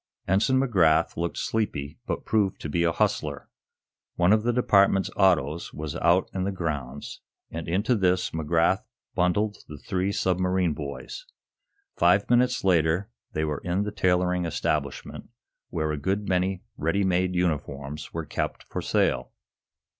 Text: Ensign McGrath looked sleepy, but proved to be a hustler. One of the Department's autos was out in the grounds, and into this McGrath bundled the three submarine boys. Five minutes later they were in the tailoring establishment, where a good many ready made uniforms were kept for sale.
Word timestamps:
Ensign 0.27 0.59
McGrath 0.59 1.15
looked 1.15 1.37
sleepy, 1.37 1.99
but 2.07 2.25
proved 2.25 2.59
to 2.61 2.69
be 2.69 2.83
a 2.83 2.91
hustler. 2.91 3.47
One 4.15 4.33
of 4.33 4.41
the 4.41 4.51
Department's 4.51 5.11
autos 5.15 5.73
was 5.75 5.95
out 5.97 6.27
in 6.33 6.43
the 6.43 6.51
grounds, 6.51 7.21
and 7.51 7.67
into 7.67 7.93
this 7.93 8.31
McGrath 8.31 8.81
bundled 9.13 9.57
the 9.67 9.77
three 9.77 10.11
submarine 10.11 10.73
boys. 10.73 11.27
Five 11.97 12.27
minutes 12.31 12.63
later 12.63 13.11
they 13.33 13.45
were 13.45 13.61
in 13.63 13.83
the 13.83 13.91
tailoring 13.91 14.45
establishment, 14.45 15.29
where 15.69 15.91
a 15.91 15.97
good 15.99 16.27
many 16.27 16.63
ready 16.77 17.03
made 17.03 17.35
uniforms 17.35 18.11
were 18.11 18.25
kept 18.25 18.63
for 18.63 18.81
sale. 18.81 19.31